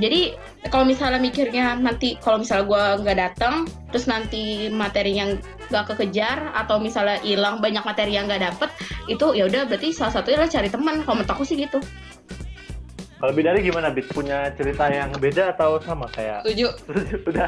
[0.00, 0.36] jadi
[0.72, 3.54] kalau misalnya mikirnya nanti kalau misalnya gue nggak datang
[3.92, 5.36] terus nanti materinya
[5.68, 8.70] nggak kekejar atau misalnya hilang banyak materi yang nggak dapet
[9.08, 11.80] itu ya udah berarti salah satunya adalah cari teman kalau menurut aku sih gitu
[13.22, 14.10] Kalau Bidari gimana, Bit?
[14.10, 16.74] Punya cerita yang beda atau sama kayak Setuju.
[17.30, 17.46] udah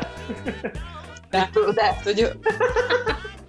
[1.35, 2.30] Udah, udah, setuju.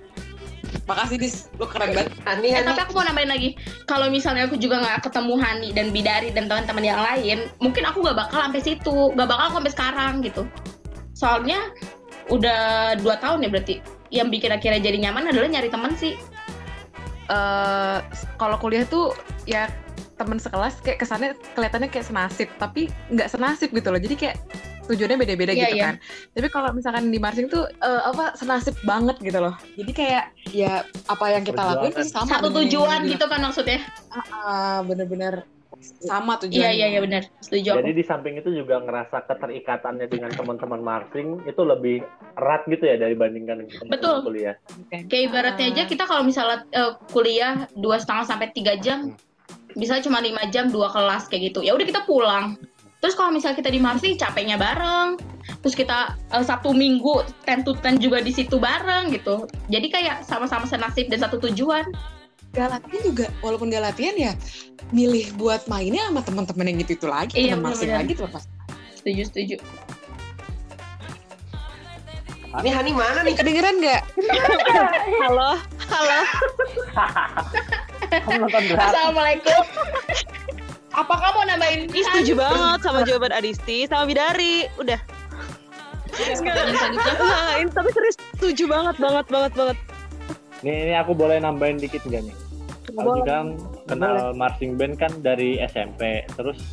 [0.84, 2.12] Makasih Dis, lu keren banget.
[2.22, 2.68] Hani, Eh, Hani.
[2.68, 3.50] tapi aku mau nambahin lagi,
[3.88, 8.04] kalau misalnya aku juga nggak ketemu Hani dan Bidari dan teman-teman yang lain, mungkin aku
[8.04, 10.44] nggak bakal sampai situ, nggak bakal aku sampai sekarang gitu.
[11.12, 11.60] Soalnya
[12.28, 12.62] udah
[13.00, 13.76] dua tahun ya berarti.
[14.10, 16.14] Yang bikin akhirnya jadi nyaman adalah nyari teman sih.
[17.26, 17.98] eh
[18.38, 19.10] kalau kuliah tuh
[19.50, 19.66] ya
[20.14, 24.38] teman sekelas kayak kesannya kelihatannya kayak senasib tapi nggak senasib gitu loh jadi kayak
[24.86, 25.86] tujuannya beda-beda Iya, gitu iya.
[25.86, 25.96] kan
[26.32, 30.74] tapi kalau misalkan di marching tuh eh, apa senasib banget gitu loh jadi kayak ya
[31.06, 33.80] apa yang kita lakuin pasti sama Satu tujuan dia gitu kan maksudnya.
[33.82, 34.26] bilang.
[34.32, 35.34] Ah, bener-bener
[36.02, 38.00] sama Iya tujuannya iya iya benar, setuju Jadi aku.
[38.00, 42.02] di samping itu juga ngerasa keterikatannya dengan teman-teman marching itu lebih
[42.36, 44.18] erat gitu ya dibandingkan teman-teman Betul.
[44.24, 44.56] kuliah.
[45.06, 49.14] Kayak ibaratnya aja kita kalau misalnya eh, kuliah dua setengah sampai tiga jam,
[49.76, 51.60] misalnya cuma lima jam dua kelas kayak gitu.
[51.62, 52.56] Ya udah kita pulang.
[52.98, 55.20] Terus kalau misalnya kita di marching capeknya bareng,
[55.60, 59.46] terus kita eh, Sabtu Minggu ten to ten juga di situ bareng gitu.
[59.68, 61.86] Jadi kayak sama-sama senasib dan satu tujuan.
[62.52, 64.32] gak latihan juga walaupun gak latihan ya
[64.90, 67.96] milih buat mainnya sama teman-teman yang gitu itu lagi Iya, teman bener-bener.
[68.00, 68.48] lagi tuh pas
[68.96, 69.56] Setuju setuju.
[72.56, 73.36] Ini Hani mana nih?
[73.36, 74.02] kedengeran nggak
[75.28, 76.20] Halo, halo.
[78.80, 79.60] Assalamualaikum.
[80.96, 81.92] Apakah mau nambahin?
[81.92, 84.72] Ih, setuju banget sama jawaban Adisti sama Bidari.
[84.80, 85.00] Udah.
[86.16, 86.56] Enggak,
[87.60, 89.78] ini tapi serius setuju banget banget banget banget.
[90.64, 92.36] Nih, ini aku boleh nambahin dikit nggak nih?
[92.96, 93.48] Aku juga kan
[93.92, 96.64] kenal marching band kan dari SMP, terus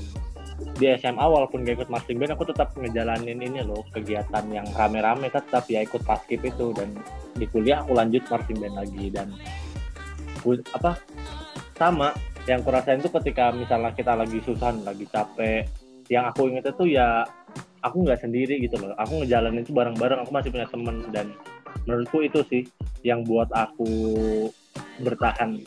[0.78, 5.26] di SMA walaupun gak ikut marching band aku tetap ngejalanin ini loh kegiatan yang rame-rame
[5.28, 6.94] kan tetap ya ikut paskib itu dan
[7.34, 9.28] di kuliah aku lanjut marching band lagi dan
[10.74, 10.98] apa
[11.74, 15.66] sama yang kurasain tuh ketika misalnya kita lagi susah lagi capek
[16.10, 17.22] yang aku inget itu ya
[17.82, 21.30] aku nggak sendiri gitu loh aku ngejalanin itu bareng-bareng aku masih punya temen dan
[21.86, 22.62] menurutku itu sih
[23.06, 23.88] yang buat aku
[25.02, 25.62] bertahan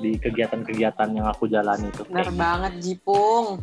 [0.00, 3.60] di kegiatan-kegiatan yang aku jalani itu Kayak banget Jipung.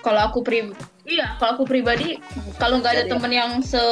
[0.00, 0.70] Kalau aku pri
[1.04, 2.16] iya, kalau aku pribadi
[2.56, 3.82] kalau nggak ada Jadi- temen yang se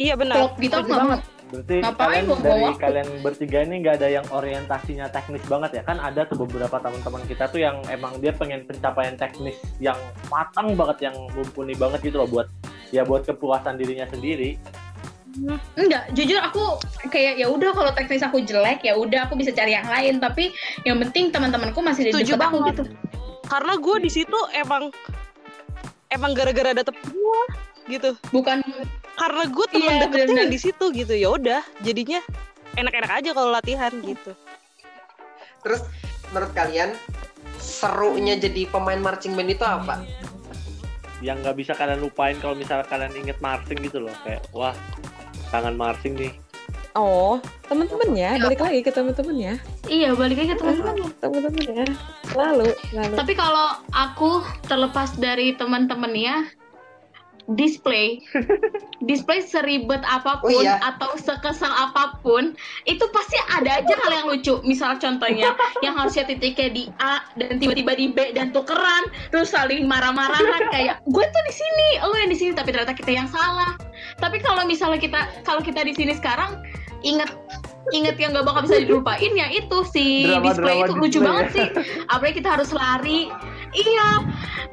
[0.00, 0.36] Iya benar.
[0.38, 1.20] klop gitu aku nggak banget.
[1.50, 2.78] Berarti Ngapain kalian dari waktu?
[2.78, 5.82] kalian bertiga ini nggak ada yang orientasinya teknis banget ya?
[5.82, 9.98] Kan ada tuh beberapa teman-teman kita tuh yang emang dia pengen pencapaian teknis yang
[10.30, 12.46] matang banget, yang mumpuni banget gitu loh buat
[12.94, 14.54] ya buat kepuasan dirinya sendiri.
[15.78, 16.78] Enggak, jujur aku
[17.10, 20.50] kayak ya udah kalau teknis aku jelek ya udah aku bisa cari yang lain tapi
[20.82, 22.82] yang penting teman-temanku masih di dekat aku gitu.
[23.46, 24.90] Karena gue di situ emang
[26.10, 27.42] emang gara-gara ada temen gue
[27.90, 28.10] gitu.
[28.34, 28.62] Bukan
[29.18, 31.12] Karena gue temen Iya, deketnya di situ gitu.
[31.12, 32.20] Ya udah, jadinya
[32.76, 34.32] enak-enak aja kalau latihan gitu.
[35.60, 35.82] Terus
[36.30, 36.94] menurut kalian
[37.60, 40.00] serunya jadi pemain marching band itu apa?
[41.20, 44.72] Yang nggak bisa kalian lupain kalau misalnya kalian inget marching gitu loh, kayak wah
[45.50, 46.32] kangen marching nih.
[46.98, 47.38] oh
[47.70, 51.06] teman-temannya balik lagi ke teman-temannya iya balik lagi ke teman-teman.
[51.22, 51.86] teman-temannya
[52.34, 56.50] lalu lalu Tapi kalau aku terlepas dari teman-temannya
[57.58, 58.22] display
[59.10, 60.82] display seribet apa pun Oh, iya.
[60.82, 65.54] atau sekesal apa pun itu pasti ada aja hal yang lucu misal contohnya
[65.86, 70.98] yang harusnya titiknya di A dan tiba-tiba di B dan tukeran terus saling marah-marahan kayak
[71.06, 73.78] gue tuh di sini lo yang di sini tapi ternyata kita yang salah
[74.18, 76.58] tapi kalau misalnya kita kalau kita di sini sekarang
[77.00, 77.30] inget
[77.96, 81.46] inget yang gak bakal bisa dilupain ya itu si Drama-drama display itu lucu display banget
[81.46, 81.54] ya.
[81.54, 81.68] sih
[82.12, 83.20] apalagi kita harus lari
[83.72, 84.10] iya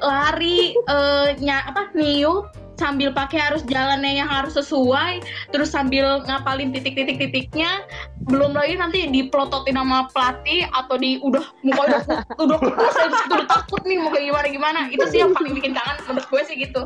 [0.04, 6.70] lari eh nya apa niup sambil pakai harus jalannya yang harus sesuai terus sambil ngapalin
[6.72, 7.84] titik-titik-titiknya
[8.30, 12.02] belum lagi nanti dipelototin sama pelatih atau di udah muka udah
[12.46, 15.74] udah udah saya udah takut nih mau kayak gimana gimana itu sih yang paling bikin
[15.74, 16.82] kangen menurut gue sih gitu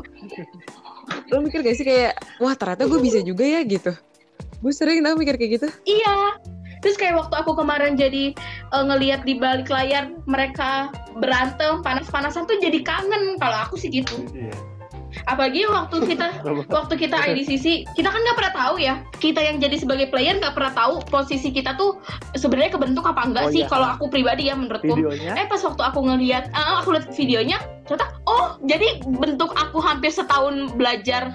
[1.32, 3.92] Lo mikir gak sih kayak, wah ternyata gue bisa juga ya gitu.
[4.62, 5.68] Gue sering tau mikir kayak gitu.
[5.88, 6.38] Iya.
[6.82, 8.34] Terus kayak waktu aku kemarin jadi
[8.74, 14.18] eh, ngelihat di balik layar mereka berantem panas-panasan tuh jadi kangen kalau aku sih gitu.
[14.34, 14.54] Iya.
[15.28, 16.26] Apalagi waktu kita
[16.76, 20.56] waktu kita IDCC kita kan nggak pernah tahu ya kita yang jadi sebagai player nggak
[20.56, 22.00] pernah tahu posisi kita tuh
[22.34, 23.70] sebenarnya kebentuk apa enggak Oh, sih iya.
[23.70, 24.94] kalau aku pribadi ya menurutku.
[24.94, 29.82] Videonya Eh pas waktu aku ngelihat, ah, aku lihat videonya, ternyata oh jadi bentuk aku
[29.82, 31.34] hampir setahun belajar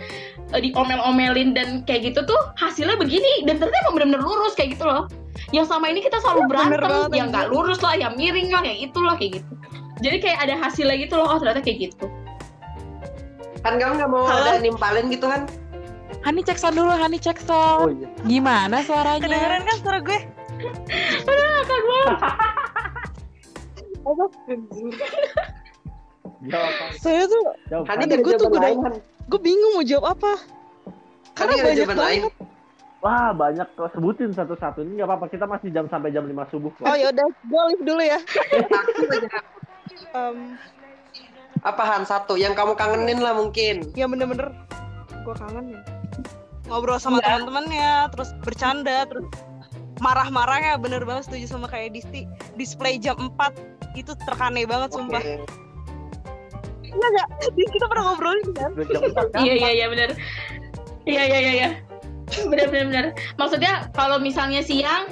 [0.55, 4.87] eh, diomel-omelin dan kayak gitu tuh hasilnya begini dan ternyata emang bener-bener lurus kayak gitu
[4.87, 5.05] loh.
[5.53, 9.13] Yang sama ini kita selalu berantem, yang nggak lurus lah, yang miring lah, yang itulah
[9.19, 9.51] kayak gitu.
[10.01, 12.05] Jadi kayak ada hasilnya gitu loh, oh ternyata kayak gitu.
[13.67, 14.47] Kan kamu nggak mau Halo?
[14.47, 15.43] ada nimpalin gitu kan?
[16.23, 17.99] Hani cek sound dulu, Hani cek Oh sound.
[17.99, 18.07] iya.
[18.23, 19.19] Gimana suaranya?
[19.19, 20.19] Kedengeran kan suara gue?
[26.47, 26.85] Jawab apa?
[26.95, 27.85] Saya tuh, Jawab.
[27.87, 28.93] Hani ada gue tuh udah- kan?
[29.03, 30.33] gue bingung mau jawab apa.
[31.35, 32.21] Karena banyak jawaban lain.
[32.23, 32.33] banget.
[32.97, 36.71] Wah banyak kok sebutin satu-satu ini nggak apa-apa kita masih jam sampai jam 5 subuh
[36.71, 36.81] kok.
[36.81, 38.19] Oh yaudah, gue live dulu ya.
[38.63, 39.03] Satu
[41.67, 41.69] aja.
[41.69, 43.91] Em, Apa Han satu yang kamu kangenin lah mungkin.
[43.93, 44.51] ya bener-bener
[45.21, 45.81] gue kangen ya.
[46.67, 47.39] Ngobrol sama Iya.
[47.39, 49.23] teman-temannya, terus bercanda, terus
[49.99, 52.27] marah-marahnya bener banget setuju sama kayak Disti.
[52.55, 53.55] Display jam 4
[53.93, 55.19] itu terkane banget sumpah.
[55.19, 55.43] Oke.
[56.83, 57.27] Iya enggak?
[57.75, 58.71] Kita pernah ngobrolin kan?
[59.31, 59.43] Kan?
[59.43, 60.09] Iya iya iya benar.
[61.03, 61.69] Iya iya iya iya.
[62.43, 63.05] Benar benar benar.
[63.39, 65.07] Maksudnya kalau misalnya siang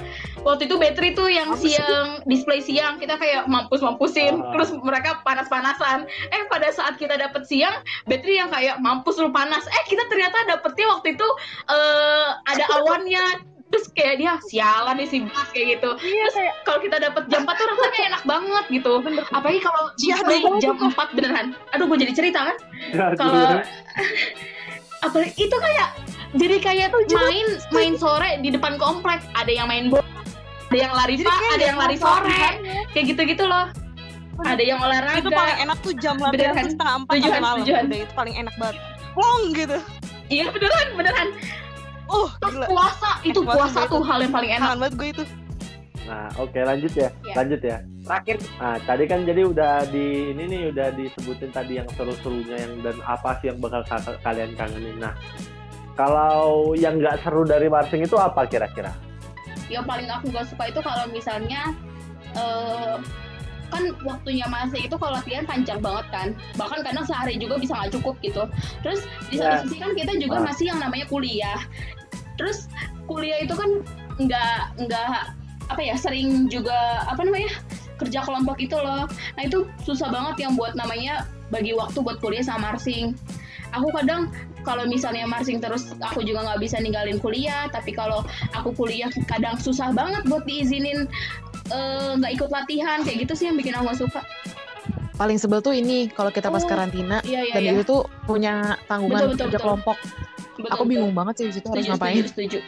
[0.46, 1.74] waktu itu battery tuh yang Apa sih?
[1.74, 4.54] siang display siang kita kayak mampus mampusin Ah.
[4.54, 7.74] terus mereka panas panasan eh pada saat kita dapet siang
[8.06, 9.66] battery yang kayak mampus lu panas.
[9.66, 11.28] Eh kita ternyata dapetnya waktu itu
[11.66, 13.26] eh ada awannya.
[13.66, 15.90] Terus kayak dia sialan nih si Bas kayak gitu.
[15.98, 18.92] Iya kayak kalau kita dapet jam 4 tuh rasanya enak banget gitu.
[19.34, 20.16] Apalagi kalau Iya,
[20.62, 21.46] jam 4 beneran.
[21.74, 22.56] Aduh gue jadi cerita kan?
[23.18, 23.58] Kalau
[25.02, 25.88] apalagi itu kayak
[26.38, 29.18] jadi kayak main main sore di depan komplek.
[29.34, 30.06] Ada yang main bola
[30.66, 32.50] ada yang lari Jadi pak ada yang lari sore apa-apa.
[32.90, 33.66] kayak gitu gitu loh
[34.38, 36.66] ada yang olahraga itu paling enak tuh jam latihan kan?
[36.68, 37.58] setengah empat Tujuan, malam.
[37.58, 37.82] tujuan.
[37.82, 38.76] Udah itu paling enak banget.
[39.14, 39.78] Long gitu.
[40.28, 41.28] iya beneran beneran
[42.06, 42.66] Oh, Terus gila.
[42.68, 43.90] puasa itu puasa itu.
[43.90, 45.24] tuh hal yang paling enak banget gue itu.
[46.04, 47.34] Nah oke lanjut ya, Ya.
[47.34, 47.76] lanjut ya.
[48.04, 52.72] Terakhir Nah tadi kan jadi udah di ini nih udah disebutin tadi yang seru-serunya yang
[52.80, 55.00] dan apa sih yang bakal ka- kalian kangenin.
[55.00, 55.16] Nah
[55.94, 58.92] kalau yang nggak seru dari marching itu apa kira-kira?
[59.72, 61.74] Yang paling aku gak suka itu kalau misalnya
[62.36, 62.96] eh,
[63.66, 66.28] kan waktunya masih itu kalau latihan panjang banget kan.
[66.54, 68.46] Bahkan kadang sehari juga bisa nggak cukup gitu.
[68.86, 69.58] Terus di Ya.
[69.58, 70.44] satu sisi kan kita juga Ah.
[70.46, 71.58] masih yang namanya kuliah.
[72.38, 72.70] Terus
[73.10, 73.82] kuliah itu kan
[74.22, 75.18] nggak nggak
[75.66, 77.50] apa ya sering juga apa namanya
[77.98, 79.10] kerja kelompok itu loh.
[79.34, 83.18] Nah itu susah banget yang buat namanya bagi waktu buat kuliah sama marching
[83.74, 84.30] aku kadang
[84.66, 89.54] kalau misalnya marching terus aku juga nggak bisa ninggalin kuliah tapi kalau aku kuliah kadang
[89.56, 91.06] susah banget buat diizinin
[91.70, 94.20] eh, nggak ikut latihan kayak gitu sih yang bikin aku gak suka
[95.16, 98.04] Paling sebel tuh ini kalau kita pas Oh, karantina iya iya dan iya itu tuh
[98.28, 99.64] punya tanggungan Betul, betul, kerja betul.
[99.64, 99.96] kelompok.
[99.96, 100.90] Betul, Aku betul.
[100.92, 102.14] bingung banget sih di situ harus ngapain.
[102.20, 102.58] setuju setuju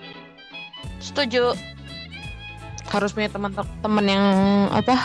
[0.98, 1.44] Setuju.
[2.88, 4.24] Harus punya teman-teman yang
[4.72, 4.96] apa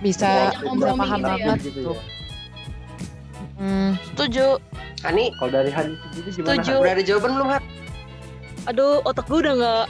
[0.00, 1.36] bisa Diajak bisa kompromi paham gitu ya.
[1.36, 1.92] banget Gitu gitu.
[1.92, 2.15] ya.
[3.56, 4.60] Hmm, Setuju.
[5.04, 6.48] Hani Kalau dari Hani sendiri gimana?
[6.60, 6.72] Setuju.
[6.72, 6.80] Han?
[6.84, 7.62] udah ada jawaban belum Han?
[8.66, 9.84] Aduh, otak gue udah nggak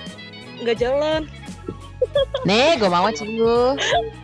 [0.63, 1.23] nggak jalan.
[2.47, 3.59] nih gue mau cinggu.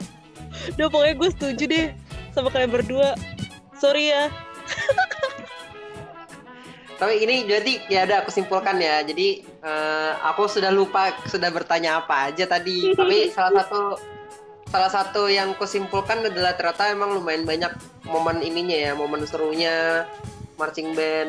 [0.78, 1.86] Udah pokoknya gue setuju deh
[2.30, 3.18] sama kalian berdua.
[3.74, 4.30] Sorry ya.
[7.02, 9.02] Tapi ini jadi ya ada aku simpulkan ya.
[9.02, 12.94] Jadi eh, aku sudah lupa sudah bertanya apa aja tadi.
[12.94, 13.98] Tapi salah satu
[14.72, 17.68] salah satu yang aku simpulkan adalah ternyata emang lumayan banyak
[18.08, 20.08] momen ininya ya, momen serunya
[20.56, 21.28] marching band.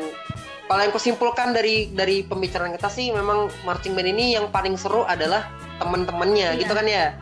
[0.64, 5.04] Kalau yang kusimpulkan dari dari pembicaraan kita sih memang marching band ini yang paling seru
[5.04, 5.44] adalah
[5.76, 6.60] teman-temannya Iya.
[6.64, 7.12] gitu kan ya.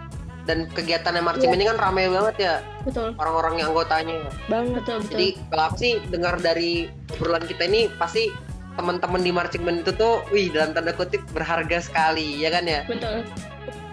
[0.46, 2.54] Dan kegiatannya marching band ini kan ramai banget ya
[2.86, 4.14] betul orang-orang yang anggotanya.
[4.46, 4.78] Banget.
[4.78, 6.86] betul betul Jadi kalau aku sih dengar dari
[7.18, 8.30] obrolan kita ini pasti
[8.78, 12.80] teman-teman di marching band itu tuh, wih dalam tanda kutip berharga sekali, ya kan ya?
[12.88, 13.26] Betul.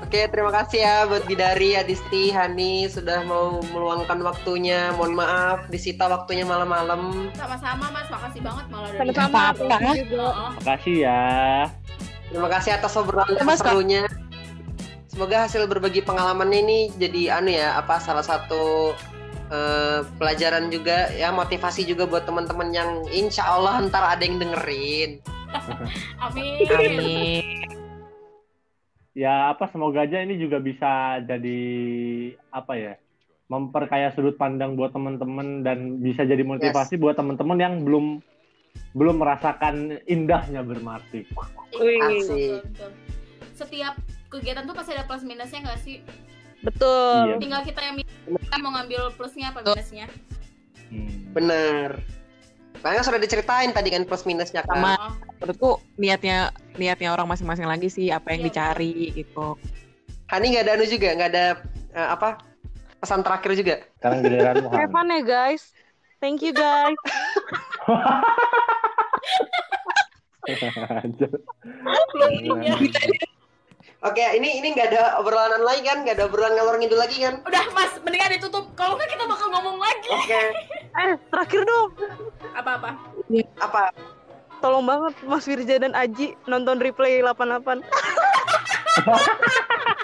[0.10, 4.90] Oke, terima kasih ya buat Bidari, Adisti, Hani sudah mau meluangkan waktunya.
[4.98, 7.30] Mohon maaf disita waktunya malam-malam.
[7.38, 9.54] Sama-sama Mas, makasih banget malah dari Sama-sama.
[9.54, 11.22] Oh, Makasih ya.
[12.26, 14.10] Terima kasih atas obrolan serunya.
[15.14, 18.98] Semoga hasil berbagi pengalaman ini jadi anu ya, apa salah satu
[19.54, 25.22] eh, pelajaran juga ya motivasi juga buat teman-teman yang insya Allah ntar ada yang dengerin.
[26.26, 26.66] Amin.
[26.66, 27.78] Amin.
[29.20, 31.60] Ya apa semoga aja ini juga bisa jadi
[32.56, 32.96] apa ya?
[33.50, 38.22] memperkaya sudut pandang buat teman-teman dan bisa jadi motivasi buat teman-teman yang belum
[38.94, 40.62] belum merasakan indahnya
[42.62, 42.92] betul.
[43.58, 43.98] Setiap
[44.30, 45.98] kegiatan tuh pasti ada plus minusnya nggak sih?
[46.62, 47.34] Betul.
[47.34, 47.36] Iya.
[47.42, 50.06] Tinggal kita yang milih mau ngambil plusnya apa minusnya.
[50.94, 51.34] Hmm.
[51.34, 51.92] Bener.
[52.80, 54.80] Makanya sudah diceritain tadi kan plus minusnya kan.
[54.80, 55.20] Sama.
[55.40, 59.60] Menurutku niatnya niatnya orang masing-masing lagi sih apa yang Iya, dicari gitu.
[60.30, 61.46] Hani nggak ada anu juga, nggak ada
[61.96, 62.38] eh, apa
[63.00, 63.76] pesan terakhir juga.
[64.00, 64.80] Sekarang giliranmu Han.
[64.80, 65.64] Have fun ya guys.
[66.20, 67.00] Thank you guys.
[74.00, 76.08] Oke, ini ini nggak ada obrolan lagi kan?
[76.08, 77.44] Nggak ada obrolan ngalor ngidul lagi kan?
[77.44, 78.72] Udah Mas, mendingan ditutup.
[78.72, 80.10] Kalau nggak kita bakal ngomong lagi.
[80.16, 80.42] Oke.
[80.90, 81.94] Eh, terakhir dong.
[82.58, 82.98] Apa-apa?
[83.62, 83.94] Apa?
[84.58, 87.86] Tolong banget Mas Firja dan Aji nonton replay 88.